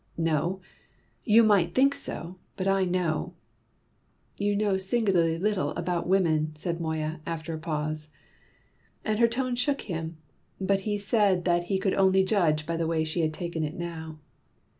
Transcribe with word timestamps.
"No; 0.17 0.61
you 1.23 1.43
might 1.43 1.75
think 1.75 1.93
so; 1.93 2.39
but 2.57 2.67
I 2.67 2.85
know." 2.85 3.35
"You 4.35 4.55
know 4.55 4.75
singularly 4.75 5.37
little 5.37 5.69
about 5.77 6.07
women," 6.09 6.55
said 6.55 6.81
Moya 6.81 7.19
after 7.27 7.53
a 7.53 7.59
pause. 7.59 8.07
And 9.05 9.19
her 9.19 9.27
tone 9.27 9.55
shook 9.55 9.81
him. 9.81 10.17
But 10.59 10.79
he 10.89 10.97
said 10.97 11.45
that 11.45 11.65
he 11.65 11.77
could 11.77 11.93
only 11.93 12.23
judge 12.23 12.65
by 12.65 12.77
the 12.77 12.87
way 12.87 13.03
she 13.03 13.21
had 13.21 13.31
taken 13.31 13.63
it 13.63 13.75
now. 13.75 14.17